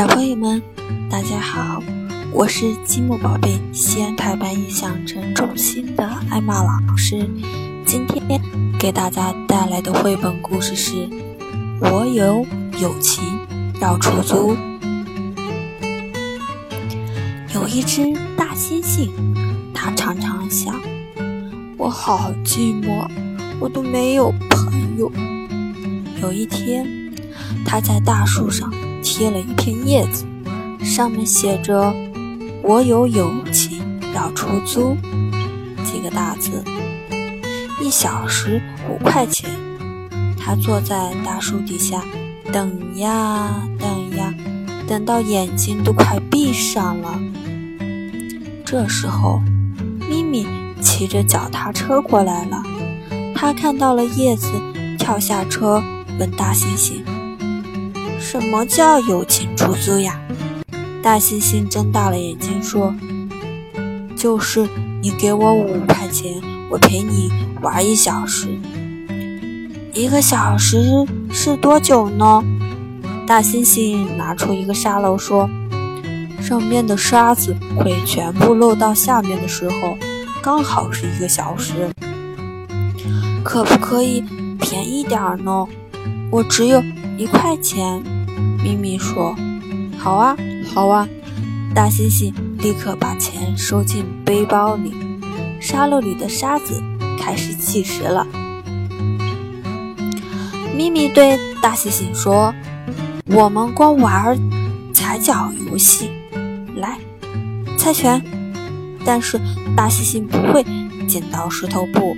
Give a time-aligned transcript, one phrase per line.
[0.00, 0.62] 小朋友们，
[1.10, 1.82] 大家好，
[2.32, 7.28] 我是积木宝贝西安台版印象城中心的艾玛老师。
[7.84, 8.40] 今天
[8.78, 10.92] 给大家带来的绘本故事是
[11.82, 12.46] 《我有
[12.80, 13.22] 友情
[13.78, 14.54] 要出租》。
[17.54, 19.10] 有一只大猩猩，
[19.74, 20.80] 它常常想：
[21.76, 23.06] 我好寂寞，
[23.60, 25.12] 我都没有朋友。
[26.22, 26.88] 有一天，
[27.66, 28.72] 它在大树上。
[29.02, 30.24] 贴了一片叶子，
[30.84, 31.94] 上面写着
[32.62, 33.82] “我有友情
[34.14, 34.96] 要出租”
[35.84, 36.62] 几个大字，
[37.80, 39.50] 一小时五块钱。
[40.38, 42.02] 他坐在大树底下，
[42.52, 44.34] 等呀等呀，
[44.88, 47.20] 等到眼睛都快闭上了。
[48.64, 49.40] 这时候，
[50.08, 50.46] 咪咪
[50.80, 52.62] 骑着脚踏车过来了，
[53.34, 54.50] 他看到了叶子，
[54.98, 55.82] 跳下车，
[56.18, 57.02] 问大猩猩。
[58.20, 60.20] 什么叫友情出租呀？
[61.02, 62.94] 大猩猩睁大了眼睛说
[64.14, 64.68] ：“就是
[65.02, 66.40] 你给我五块钱，
[66.70, 68.46] 我陪你玩一小时。
[69.94, 72.44] 一个小时是多久呢？”
[73.26, 75.48] 大猩猩拿出一个沙漏说
[76.40, 79.96] ：“上面的沙子会全部漏到下面的时候，
[80.42, 81.90] 刚好是一个小时。
[83.42, 84.22] 可不可以
[84.60, 85.66] 便宜点儿呢？
[86.30, 86.82] 我只有。”
[87.20, 88.02] 一块钱，
[88.64, 89.36] 咪咪说
[90.00, 90.34] ：“好啊，
[90.74, 91.06] 好啊。”
[91.74, 94.94] 大猩猩立刻把钱收进背包里。
[95.60, 96.82] 沙漏里的沙子
[97.20, 98.26] 开始计时了。
[100.74, 102.54] 咪咪对大猩猩说
[103.28, 104.40] ：“我们光玩
[104.94, 106.10] 踩脚游戏，
[106.74, 106.98] 来
[107.76, 108.24] 猜拳。”
[109.04, 109.38] 但是
[109.76, 110.64] 大猩猩不会
[111.06, 112.16] 剪刀石头布。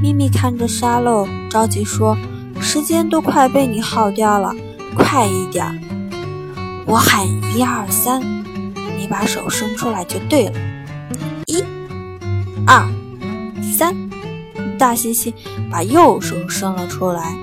[0.00, 2.16] 咪咪看着沙漏，着急说。
[2.64, 4.52] 时间都快被你耗掉了，
[4.96, 5.64] 快一点！
[6.86, 8.22] 我喊一二三，
[8.98, 10.52] 你把手伸出来就对了。
[11.46, 11.62] 一、
[12.66, 12.88] 二、
[13.76, 13.94] 三，
[14.78, 15.32] 大猩猩
[15.70, 17.36] 把右手伸了出来，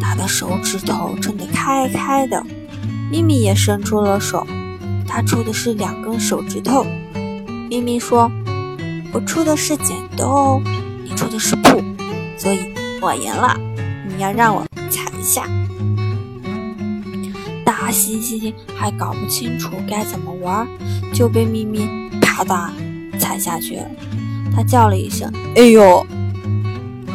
[0.00, 2.44] 他的手指头撑得开开的。
[3.12, 4.44] 咪咪也伸出了手，
[5.06, 6.84] 他出的是两根手指头。
[7.70, 8.30] 咪咪说
[9.14, 10.60] ：“我出的是剪刀，
[11.04, 11.80] 你出的是布，
[12.36, 12.58] 所以
[13.00, 13.56] 我赢了。”
[14.18, 15.44] 你要让我踩一下，
[17.64, 20.66] 大猩猩还搞不清楚该怎么玩，
[21.14, 21.88] 就被咪咪
[22.20, 22.68] 啪嗒
[23.16, 23.84] 踩下去了。
[24.52, 26.04] 他叫了一声：“哎呦，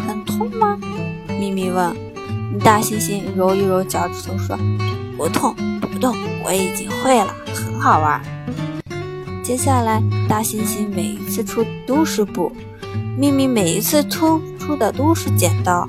[0.08, 0.80] 很痛吗？”
[1.38, 1.94] 咪咪问。
[2.64, 4.58] 大猩猩揉一揉脚趾头说
[5.18, 6.16] ：“不痛，不痛，
[6.46, 8.22] 我已经会了，很好玩。”
[9.44, 12.50] 接下来，大猩猩每一次出都是布，
[13.18, 15.86] 咪咪每一次突出的都是剪刀。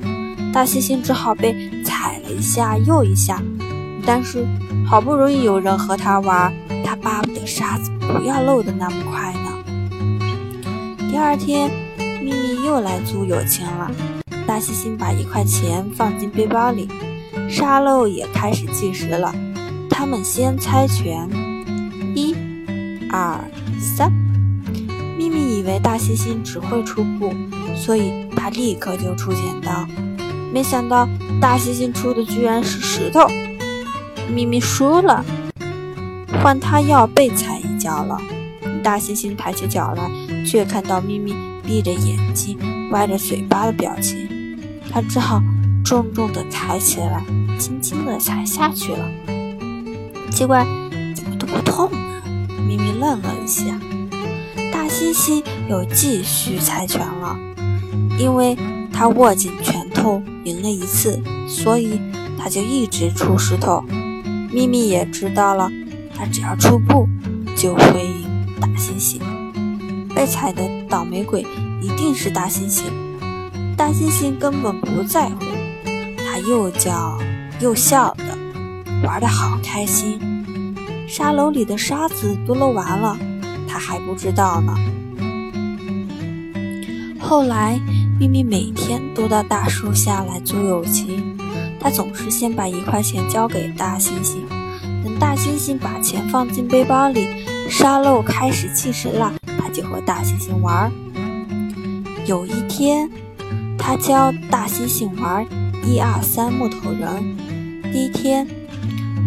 [0.55, 3.43] 大猩猩只好被踩了一下又一下，
[4.05, 4.47] 但是
[4.87, 9.51] 好不容易有人和他玩，他巴不得沙子不要漏的那么快呢。
[11.11, 13.91] 第二天，咪咪又来租友情了。
[14.47, 16.87] 大猩猩把一块钱放进背包里，
[17.49, 19.35] 沙漏也开始计时了。
[19.89, 21.29] 他们先猜拳，
[22.15, 22.33] 一、
[23.11, 23.43] 二、
[23.77, 24.09] 三。
[25.17, 27.33] 咪咪以为大猩猩只会出布，
[27.75, 29.85] 所以他立刻就出剪刀。
[30.55, 31.05] 没想到
[31.41, 33.27] 大猩猩出的居然是石头，
[34.33, 35.21] 咪咪输了，
[36.41, 38.17] 换他要被踩一脚了。
[38.81, 40.09] 大猩猩抬起脚来，
[40.45, 41.35] 却看到咪咪
[41.67, 42.57] 闭着眼睛、
[42.91, 44.57] 歪着嘴巴的表情，
[44.89, 45.41] 他只好
[45.83, 47.21] 重重地抬起来，
[47.59, 49.05] 轻轻地踩下去了。
[50.31, 50.65] 奇怪，
[51.13, 52.21] 怎么都不痛呢？
[52.65, 53.77] 咪咪愣了一下。
[54.71, 57.37] 大猩猩又继续猜拳了，
[58.17, 58.57] 因为
[58.93, 59.84] 他握紧拳。
[60.05, 61.99] 后赢了一次，所以
[62.37, 63.83] 他就一直出石头。
[64.51, 65.67] 咪咪也知道了，
[66.15, 67.09] 他只要出布
[67.55, 69.19] 就会赢大猩猩。
[70.13, 71.43] 被踩的倒霉鬼
[71.81, 72.83] 一定是大猩猩。
[73.75, 75.39] 大猩猩根本不在乎，
[76.17, 77.17] 他又叫
[77.59, 78.37] 又笑的，
[79.03, 80.19] 玩的好开心。
[81.07, 83.17] 沙楼里的沙子都漏完了，
[83.67, 84.77] 他还不知道呢。
[87.19, 87.81] 后来。
[88.17, 91.37] 咪咪每天都到大树下来租友情，
[91.79, 94.37] 他总是先把一块钱交给大猩猩，
[95.03, 97.27] 等大猩猩把钱放进背包里，
[97.69, 100.89] 沙漏开始计时了，他就和大猩猩玩。
[102.25, 103.09] 有一天，
[103.77, 105.45] 他教大猩猩玩
[105.83, 107.35] 一二三木头人。
[107.91, 108.47] 第一天，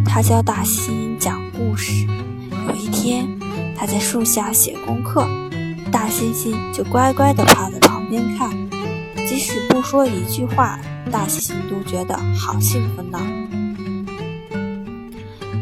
[0.07, 2.07] 他教大猩猩讲故事。
[2.67, 3.29] 有一天，
[3.77, 5.29] 他在树下写功课，
[5.93, 8.68] 大猩猩就乖乖地趴在旁边看。
[9.29, 10.79] 即使不说一句话，
[11.13, 13.21] 大猩猩都觉得好幸福呢。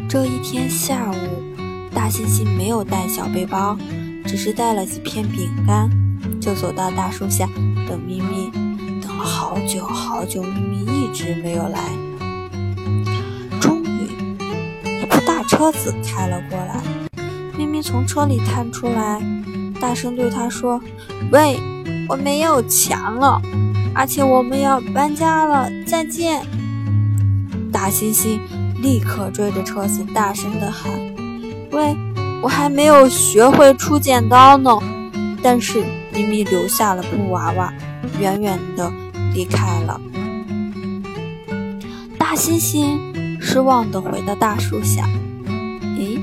[0.07, 1.43] 这一天下午，
[1.93, 3.77] 大猩猩没有带小背包，
[4.25, 5.89] 只是带了几片饼干，
[6.39, 7.45] 就走到大树下
[7.89, 8.49] 等咪咪。
[9.01, 11.81] 等了好久好久，咪咪一直没有来。
[13.59, 14.07] 终于，
[15.03, 16.81] 一部大车子开了过来，
[17.57, 19.21] 咪咪从车里探出来，
[19.81, 20.81] 大声对他说
[21.33, 21.59] ：“喂，
[22.07, 23.41] 我没有钱了，
[23.93, 26.45] 而且我们要搬家了，再见。”
[27.71, 28.39] 大猩猩。
[28.79, 30.93] 立刻追着车子，大声地喊
[31.73, 31.97] ：“喂，
[32.43, 34.69] 我还没有学会出剪刀呢！”
[35.41, 35.83] 但是
[36.13, 37.73] 咪咪留下了布娃娃，
[38.19, 38.93] 远远地
[39.33, 39.99] 离开了。
[42.19, 45.09] 大猩猩失望地回到大树下
[45.97, 46.19] ：“咦，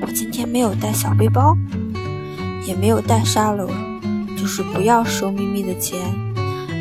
[0.00, 1.54] 我今天没有带小背包，
[2.64, 3.68] 也没有带沙漏，
[4.38, 5.98] 就是不要收咪咪的钱，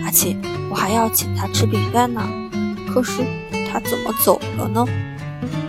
[0.05, 0.35] 而且
[0.69, 2.21] 我还要请他吃饼干呢。
[2.93, 3.23] 可是……”
[3.69, 4.85] 他怎么走了呢？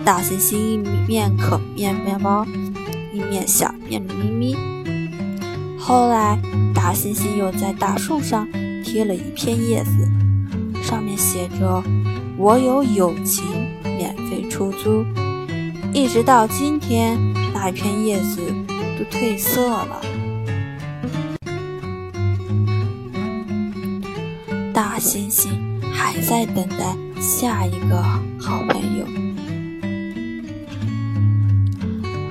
[0.05, 2.45] 大猩猩一面啃面面包，
[3.13, 4.57] 一面想念咪咪。
[5.77, 6.39] 后来，
[6.73, 8.47] 大猩猩又在大树上
[8.83, 10.09] 贴了一片叶子，
[10.81, 11.83] 上面写着
[12.37, 13.45] “我有友情，
[13.83, 15.05] 免费出租”。
[15.93, 17.19] 一直到今天，
[17.53, 18.39] 那片叶子
[18.97, 20.01] 都褪色了。
[24.99, 26.95] 星星还在等待。
[27.21, 28.01] 下一个
[28.39, 29.05] 好朋友。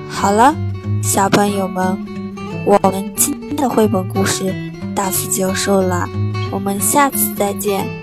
[0.09, 0.55] 好了，
[1.03, 1.97] 小朋友们，
[2.65, 4.53] 我们今天的绘本故事
[4.95, 6.09] 到此结束了，
[6.51, 7.98] 我们下次再见。